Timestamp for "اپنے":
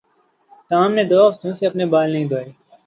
1.67-1.85